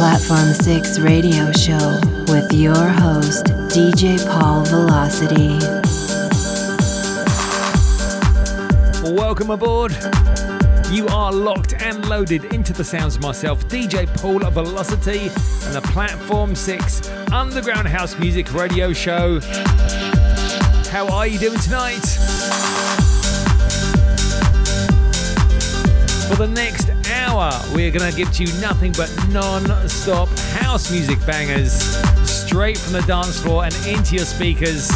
[0.00, 5.58] Platform 6 radio show with your host, DJ Paul Velocity.
[9.14, 9.92] Welcome aboard.
[10.90, 15.28] You are locked and loaded into the sounds of myself, DJ Paul Velocity,
[15.66, 19.40] and the Platform 6 Underground House Music Radio Show.
[20.88, 22.06] How are you doing tonight?
[26.26, 26.99] For the next
[27.40, 30.28] hour, we're going to give to you nothing but non stop
[30.60, 31.72] house music bangers
[32.28, 34.90] straight from the dance floor and into your speakers.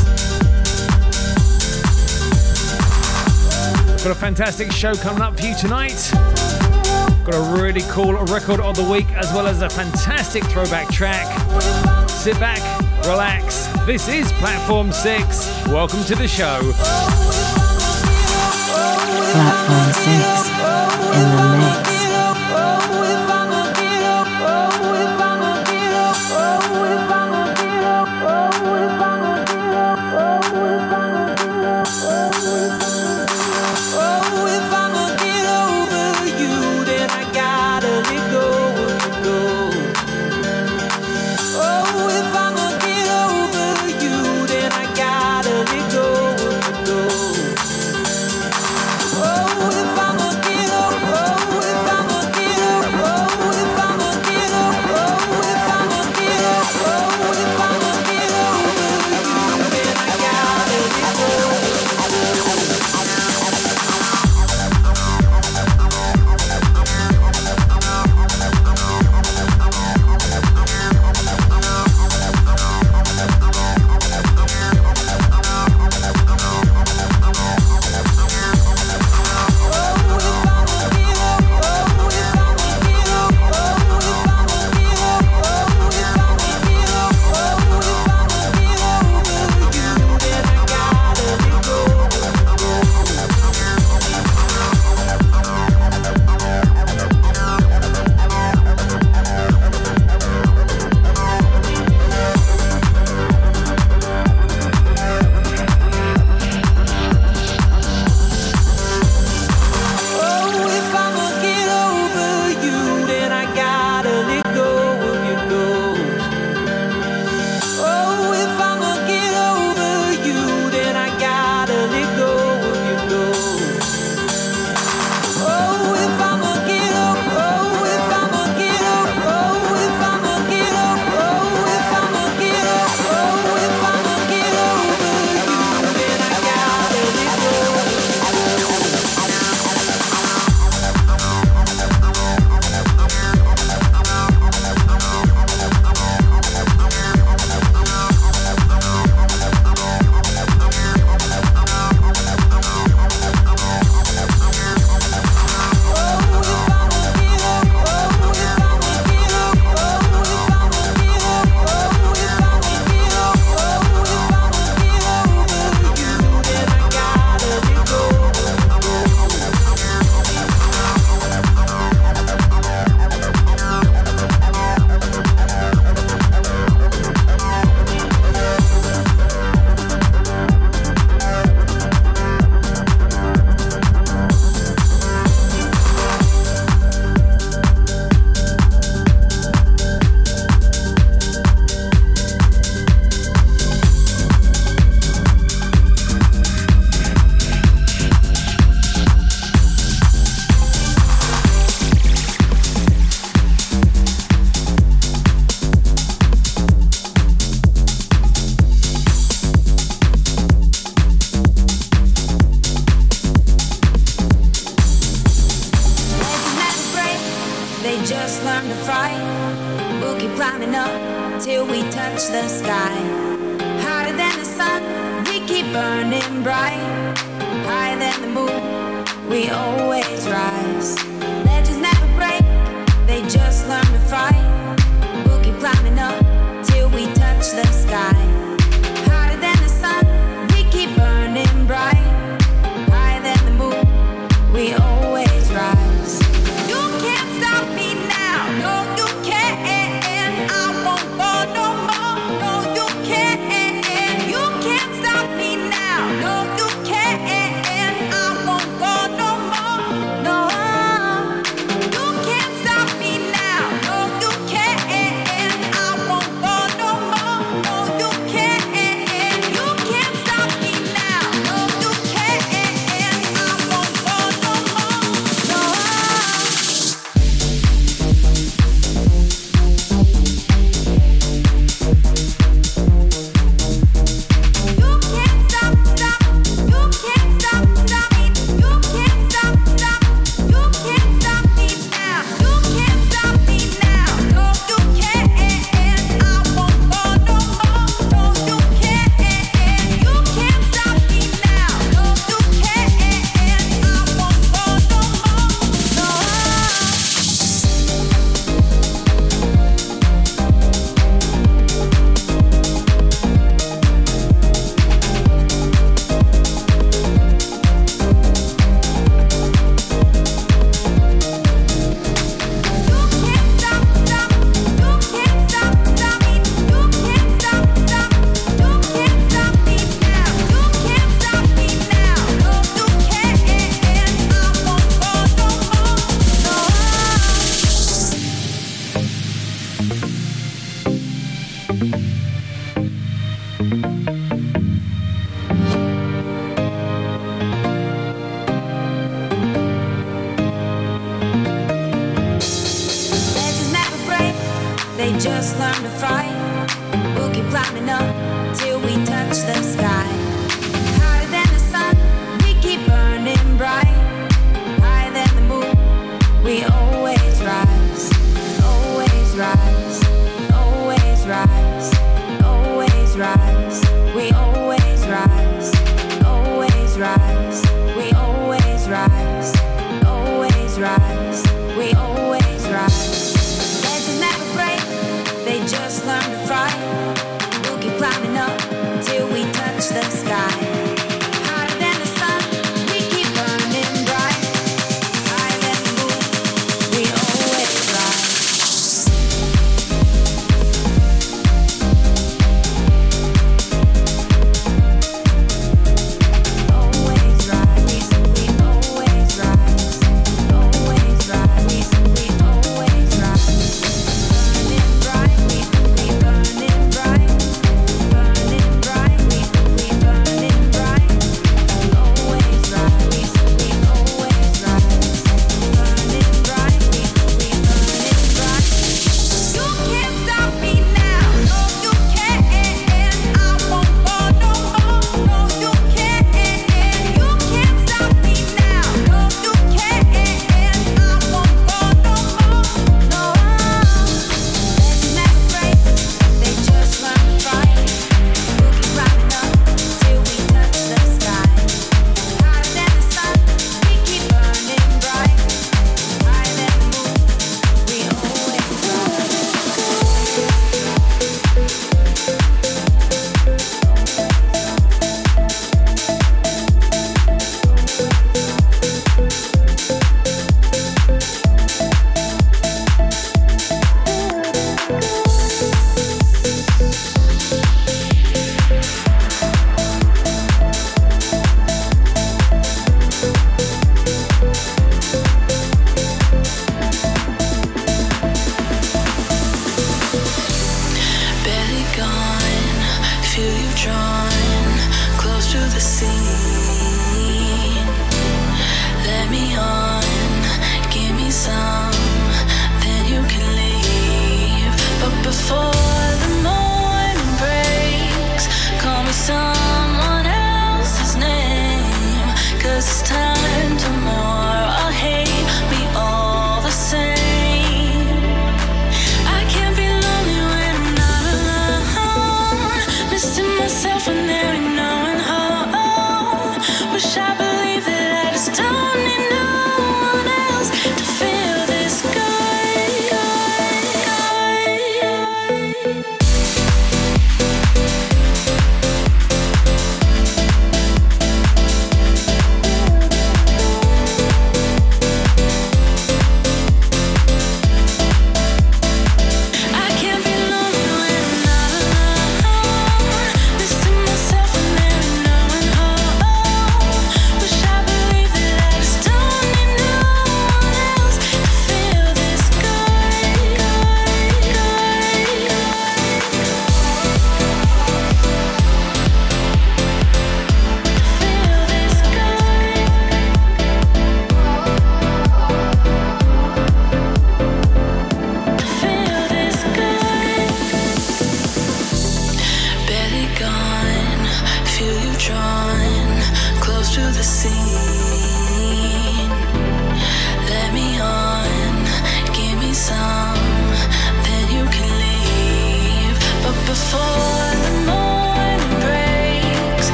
[4.03, 6.11] Got a fantastic show coming up for you tonight.
[7.25, 11.27] Got a really cool record of the week as well as a fantastic throwback track.
[12.09, 12.61] Sit back,
[13.07, 13.67] relax.
[13.87, 15.67] This is Platform 6.
[15.69, 16.61] Welcome to the show.
[19.33, 20.49] Platform 6
[21.17, 21.94] in the mix.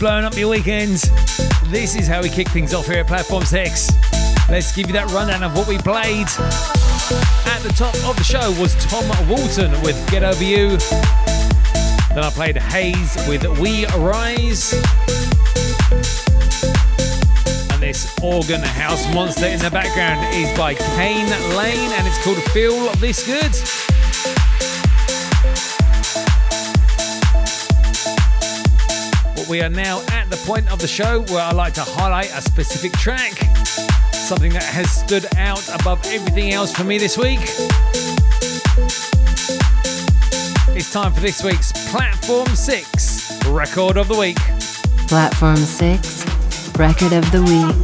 [0.00, 1.02] Blowing up your weekends.
[1.64, 3.90] This is how we kick things off here at Platform 6.
[4.48, 6.26] Let's give you that rundown of what we played.
[7.46, 10.78] At the top of the show was Tom Walton with Get Over You.
[12.08, 14.72] Then I played Haze with We Rise.
[17.70, 22.42] And this organ house monster in the background is by Kane Lane and it's called
[22.54, 23.54] Feel This Good.
[29.50, 32.40] We are now at the point of the show where I like to highlight a
[32.40, 33.32] specific track,
[34.12, 37.40] something that has stood out above everything else for me this week.
[40.76, 44.36] It's time for this week's Platform 6 Record of the Week.
[45.08, 46.24] Platform 6
[46.78, 47.76] Record of the Week.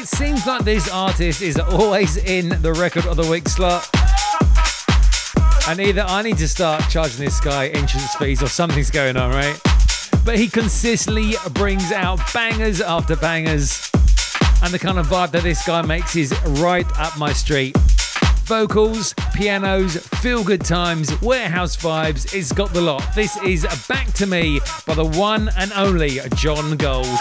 [0.00, 3.97] It seems like this artist is always in the record of the week slot.
[5.68, 9.30] And either I need to start charging this guy entrance fees or something's going on,
[9.32, 9.60] right?
[10.24, 13.90] But he consistently brings out bangers after bangers.
[14.62, 17.76] And the kind of vibe that this guy makes is right up my street.
[18.46, 23.04] Vocals, pianos, feel good times, warehouse vibes, it's got the lot.
[23.14, 27.18] This is Back to Me by the one and only John Gold.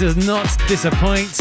[0.00, 1.36] Does not disappoint.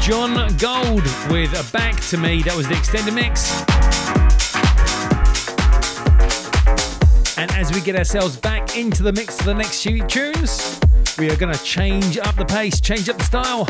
[0.00, 2.42] John Gold with a Back to Me.
[2.42, 3.52] That was the extended mix.
[7.38, 10.80] And as we get ourselves back into the mix of the next few tunes,
[11.16, 13.64] we are going to change up the pace, change up the style.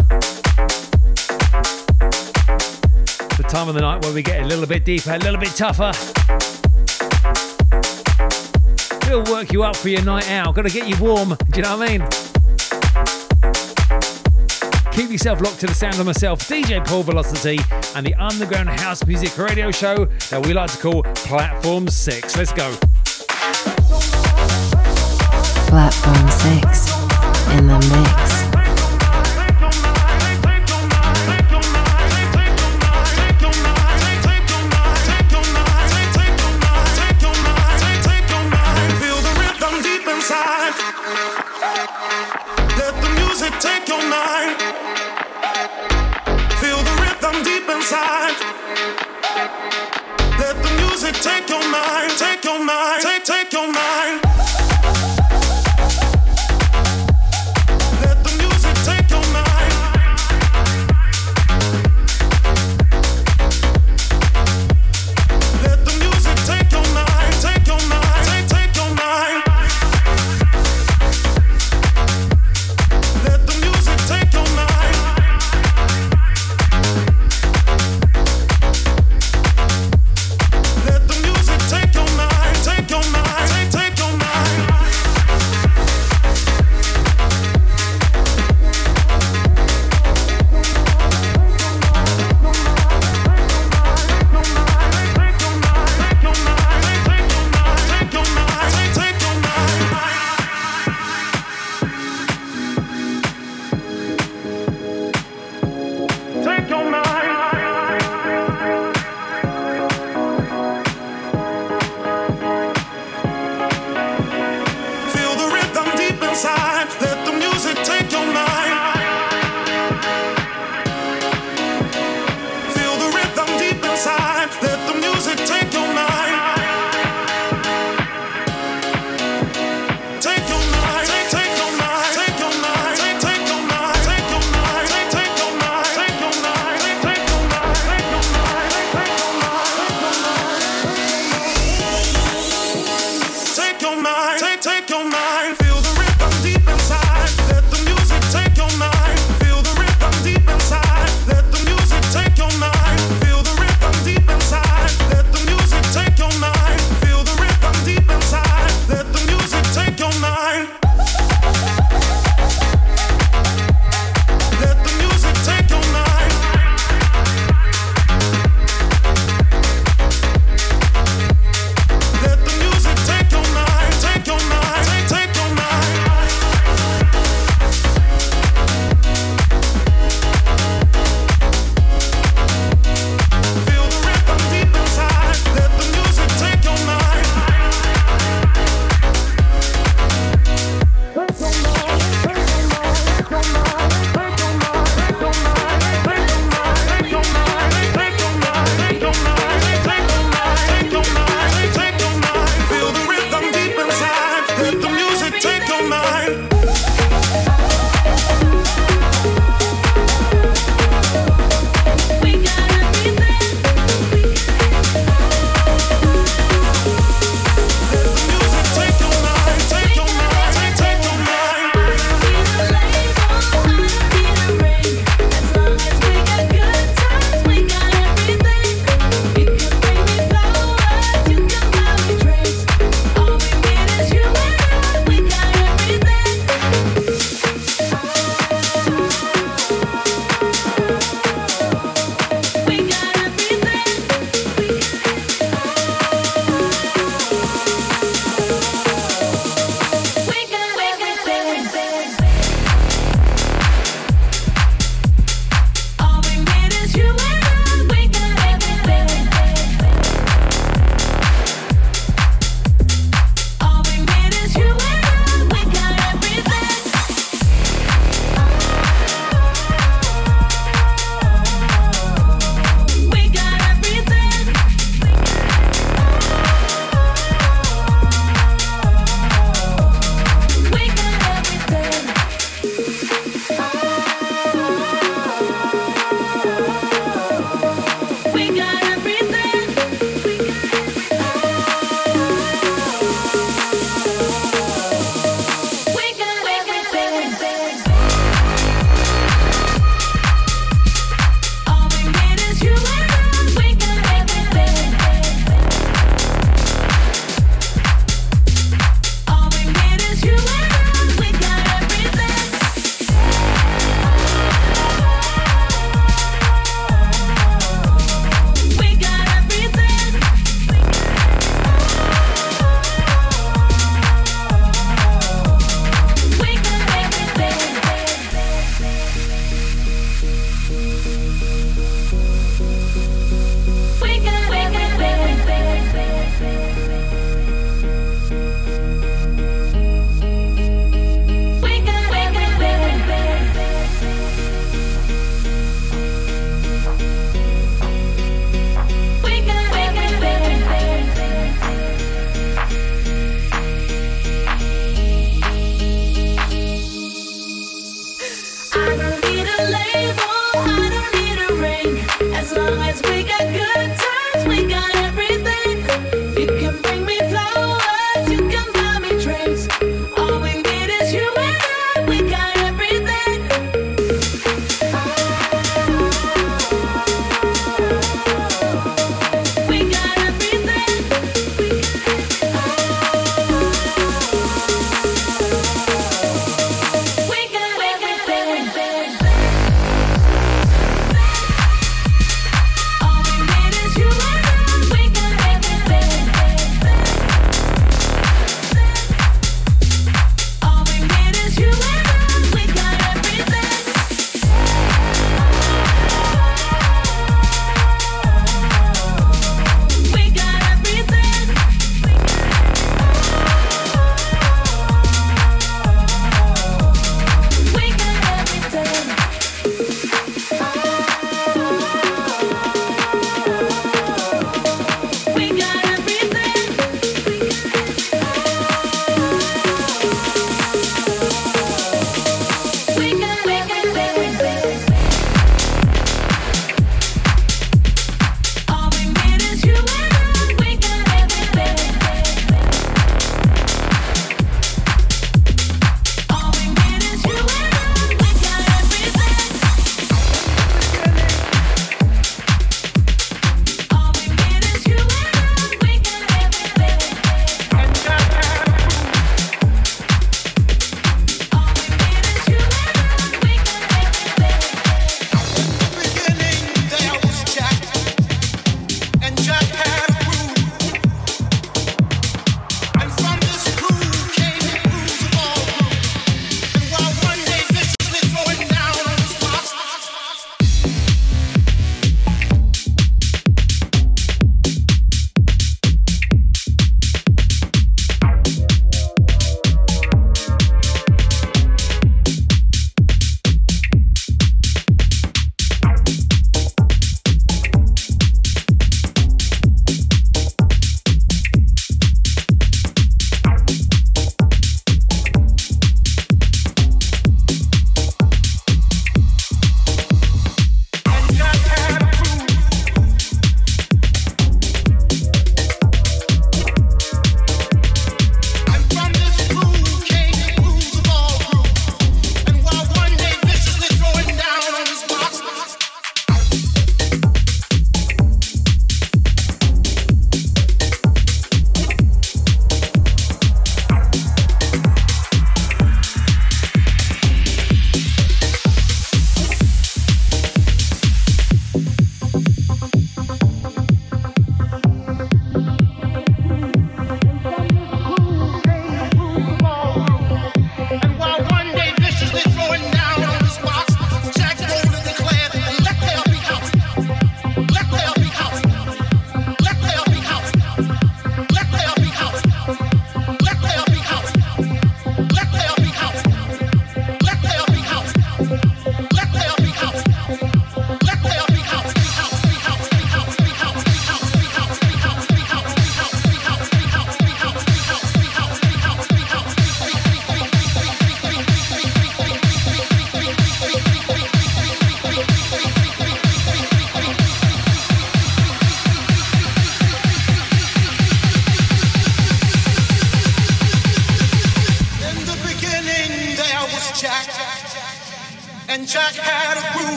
[3.37, 5.51] The time of the night where we get a little bit deeper, a little bit
[5.51, 5.92] tougher.
[9.11, 10.55] We'll work you up for your night out.
[10.55, 11.37] Got to get you warm.
[11.51, 12.38] Do you know what I mean?
[14.99, 17.61] Keep yourself locked to the sound of myself, DJ Paul Velocity,
[17.95, 22.37] and the underground house music radio show that we like to call Platform 6.
[22.37, 22.75] Let's go.
[25.69, 26.29] Platform
[26.63, 26.91] 6
[27.57, 28.48] in the mix.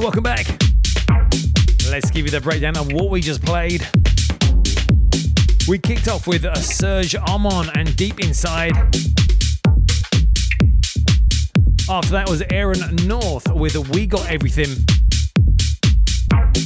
[0.00, 0.46] Welcome back.
[1.90, 3.86] Let's give you the breakdown of what we just played.
[5.68, 8.76] We kicked off with a Serge Amon and Deep Inside.
[11.90, 14.70] After that was Aaron North with We Got Everything.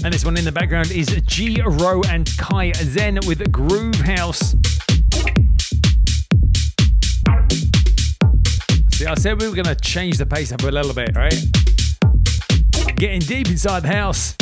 [0.04, 4.54] And this one in the background is G Row and Kai Zen with Groove House.
[8.92, 11.61] See, I said we were going to change the pace up a little bit, right?
[13.02, 14.36] Getting deep inside the house.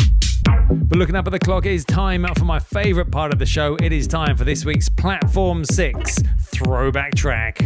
[0.45, 3.47] But looking up at the clock, it is time for my favourite part of the
[3.47, 3.75] show.
[3.77, 7.57] It is time for this week's Platform 6 throwback track.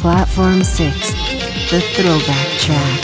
[0.00, 1.10] Platform 6,
[1.70, 3.00] the throwback track.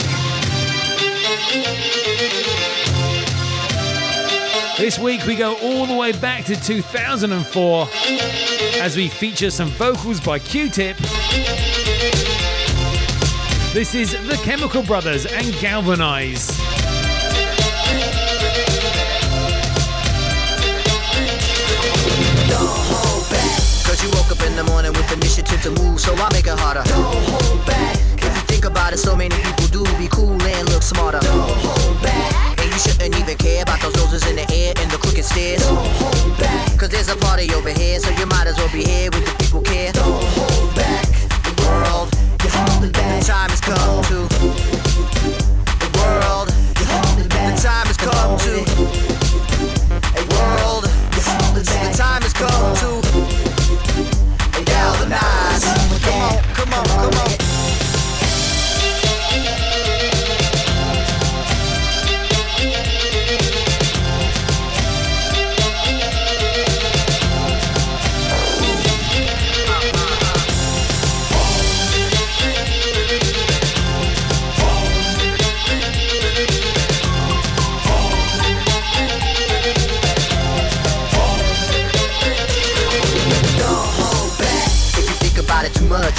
[4.77, 7.87] This week we go all the way back to 2004
[8.81, 10.97] as we feature some vocals by Q Tip.
[13.71, 16.64] This is The Chemical Brothers and Galvanize.
[24.57, 26.83] In the morning with initiative to move, so I make it harder.
[26.87, 27.97] Don't hold back.
[28.15, 31.19] If you think about it, so many people do be cool and look smarter.
[31.19, 32.59] Don't hold back.
[32.61, 35.59] And you shouldn't even care about those noses in the air and the crooked stairs.
[35.67, 36.79] Don't hold back.
[36.79, 39.35] Cause there's a party over here, so you might as well be here with the
[39.43, 39.91] people care.
[39.91, 41.03] Don't hold back.
[41.43, 42.07] The world
[42.39, 42.49] the
[43.27, 44.23] time has come to.
[45.83, 46.47] The world.
[46.79, 46.85] The
[47.59, 48.55] time has come to.
[50.15, 50.85] A world.
[51.11, 53.44] The time has come to.
[55.09, 55.63] Galvanize.
[56.01, 57.44] Come on, come on, come on.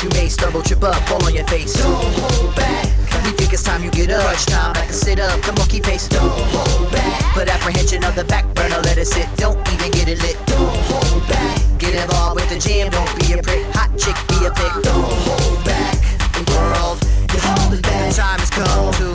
[0.06, 1.74] You may stumble, trip up, fall on your face.
[1.74, 2.86] Don't hold back.
[3.24, 4.22] We think it's time you get up.
[4.22, 6.06] Crunch time, like a sit up, the monkey pace.
[6.08, 7.34] Don't hold back.
[7.34, 9.26] Put apprehension on the back burner, let it sit.
[9.36, 10.38] Don't even get it lit.
[10.46, 11.58] Don't hold back.
[11.78, 13.64] Get involved with the jam, don't be a prick.
[13.74, 14.72] Hot chick, be a pick.
[14.84, 15.98] Don't hold back.
[16.36, 16.98] The world,
[17.32, 18.10] you're holding back.
[18.10, 19.08] The Time has come to.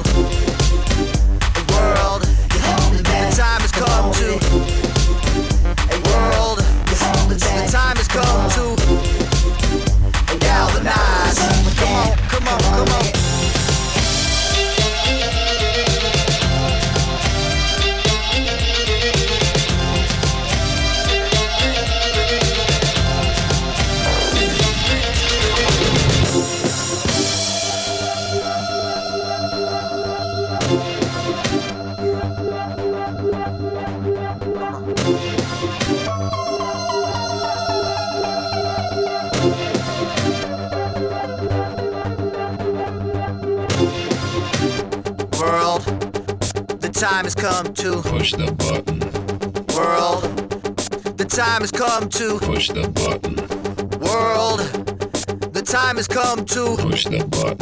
[1.55, 3.31] The world, you're holding back.
[3.31, 4.50] The time has come to.
[52.11, 53.35] To push the button.
[53.99, 54.59] World,
[55.53, 57.60] the time has come to push the button.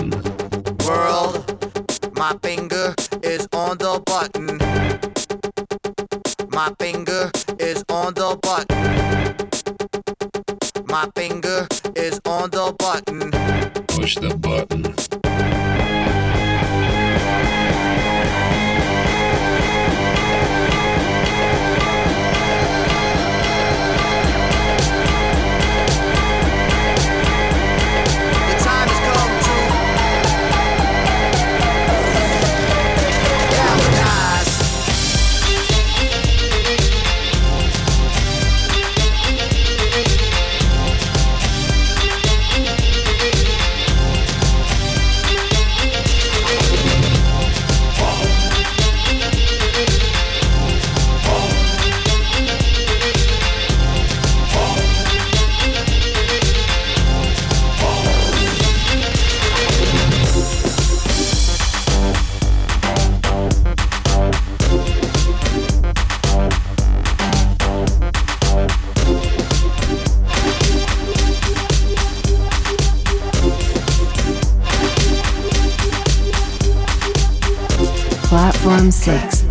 [78.80, 79.42] Platform 6,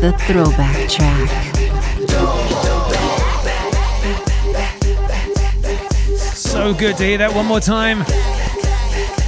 [0.00, 1.30] the throwback track.
[6.34, 8.00] So good to hear that one more time.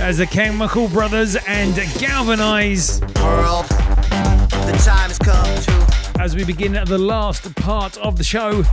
[0.01, 3.01] as the Chemical Brothers and Galvanize.
[3.23, 6.21] World, the time has come to.
[6.21, 8.65] As we begin the last part of the show,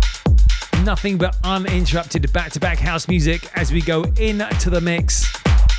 [0.83, 5.31] nothing but uninterrupted back to back house music as we go into the mix.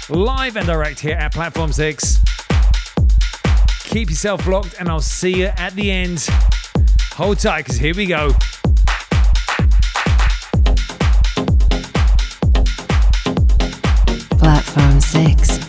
[0.09, 2.20] Live and direct here at Platform 6.
[3.93, 6.26] Keep yourself locked, and I'll see you at the end.
[7.12, 8.32] Hold tight, because here we go.
[14.38, 15.61] Platform 6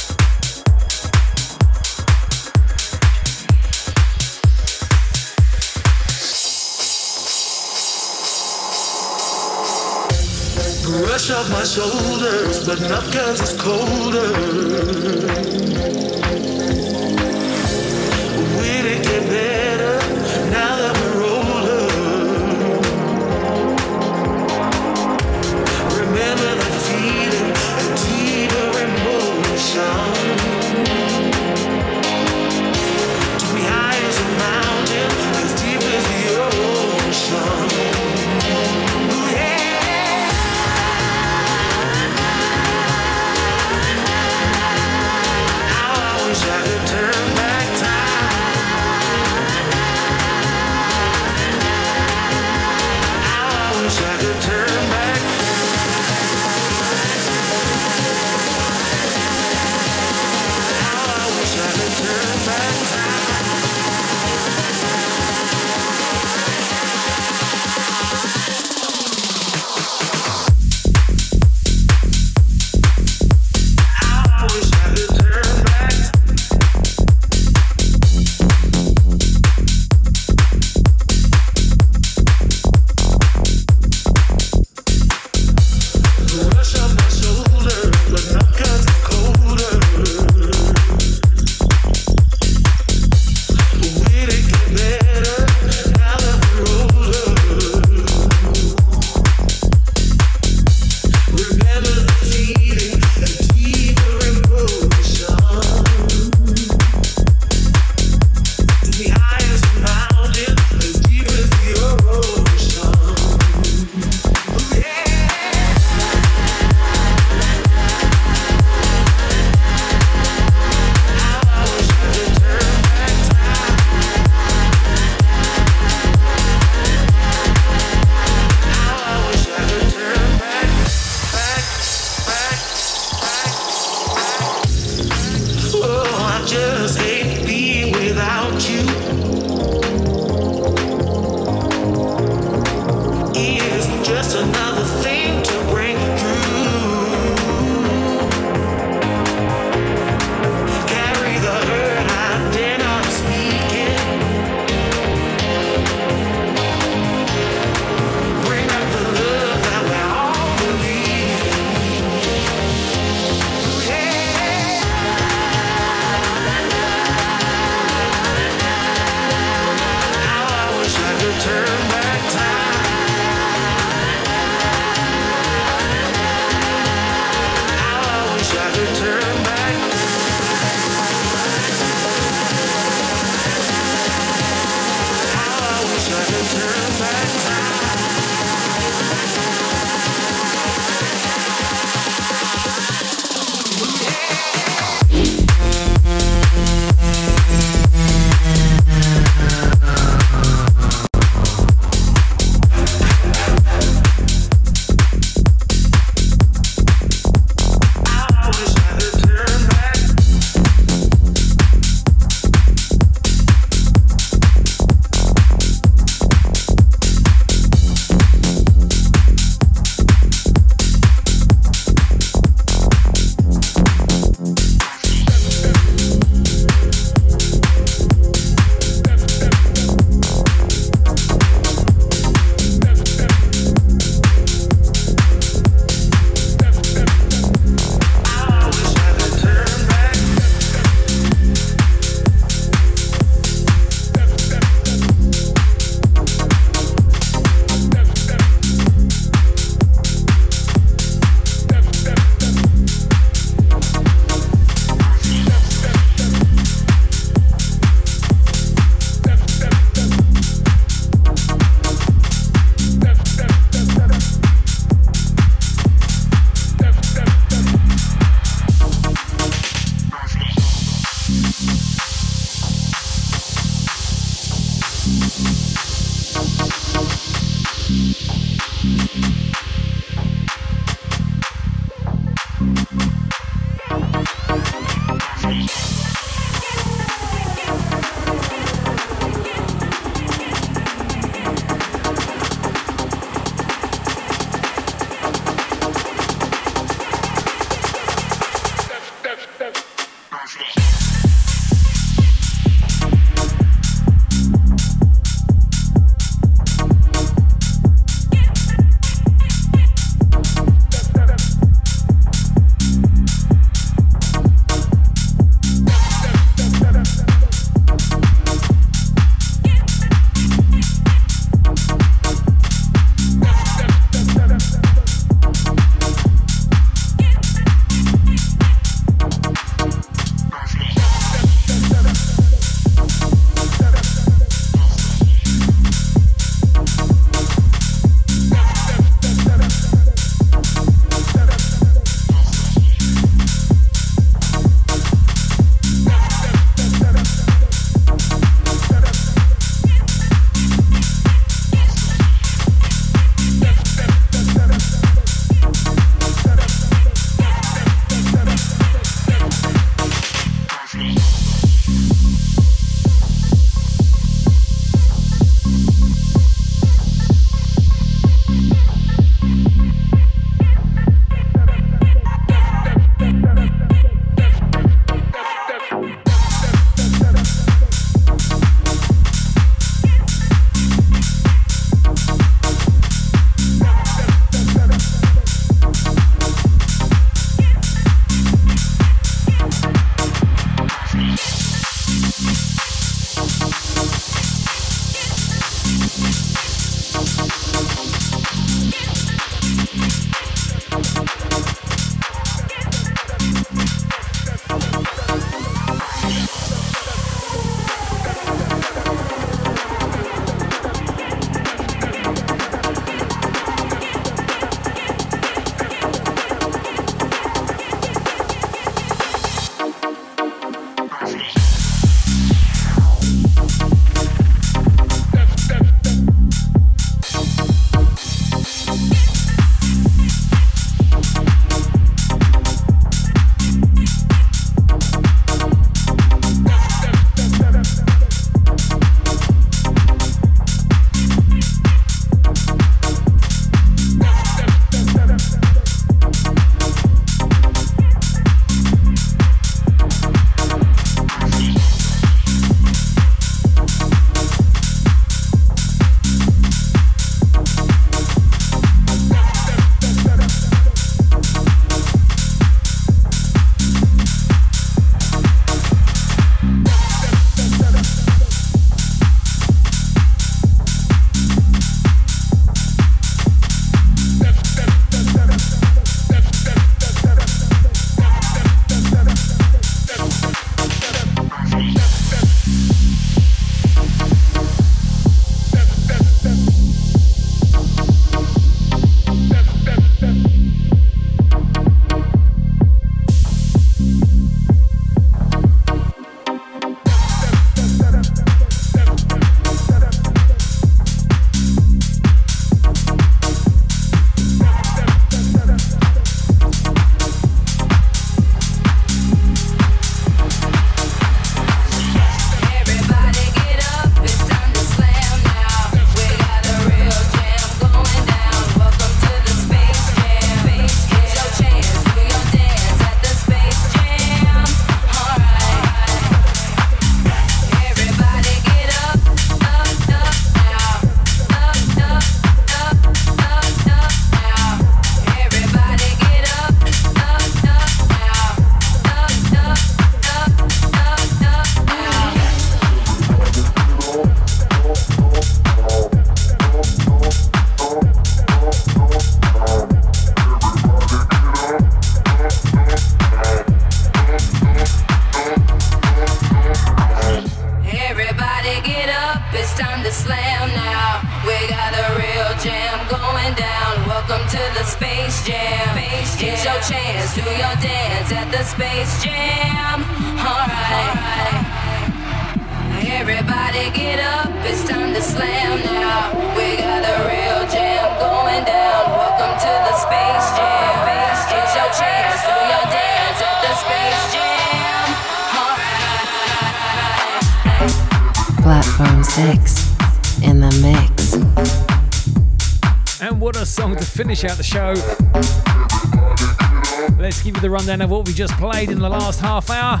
[597.86, 600.00] rundown of what we just played in the last half hour.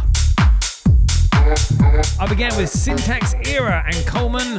[2.18, 4.56] I began with Syntax Era and Coleman.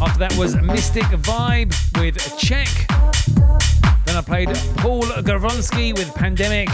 [0.00, 2.66] After that was Mystic Vibe with Check.
[4.04, 6.70] Then I played Paul Gavronski with Pandemic.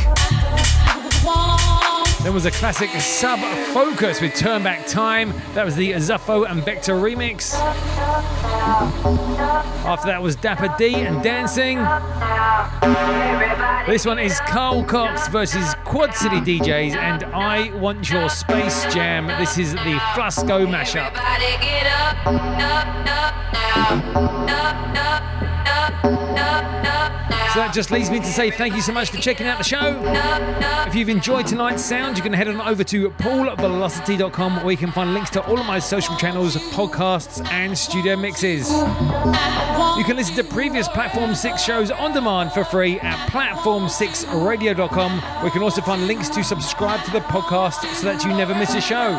[2.22, 3.40] There was a classic Sub
[3.74, 5.34] Focus with Turn Back Time.
[5.54, 7.52] That was the Zuffo and Vector remix.
[9.84, 11.78] After that was Dapper D and Dancing.
[13.92, 19.26] This one is Carl Cox versus Quad City DJs and I Want Your Space Jam.
[19.40, 21.12] This is the Flasco mashup.
[27.52, 29.64] So that just leaves me to say thank you so much for checking out the
[29.64, 30.00] show.
[30.86, 34.90] If you've enjoyed tonight's sound, you can head on over to paulvelocity.com where you can
[34.90, 38.70] find links to all of my social channels, podcasts, and studio mixes.
[38.70, 45.44] You can listen to previous Platform 6 shows on demand for free at platform6radio.com where
[45.44, 48.74] you can also find links to subscribe to the podcast so that you never miss
[48.74, 49.18] a show.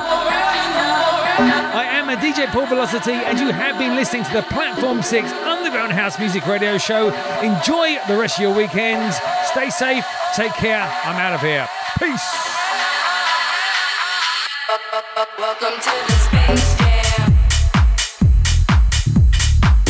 [1.36, 5.32] I am a DJ Paul Velocity, and you have been listening to the Platform 6
[5.74, 7.08] Underground House Music Radio Show.
[7.42, 9.16] Enjoy the rest of your weekends.
[9.46, 10.06] Stay safe.
[10.36, 10.84] Take care.
[11.04, 11.68] I'm out of here.
[11.98, 12.22] Peace.
[15.40, 17.34] Welcome to the Space Jam.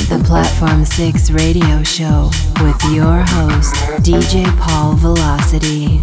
[0.08, 2.30] The Platform 6 radio show
[2.62, 3.76] with your host,
[4.06, 6.00] DJ Paul Velocity.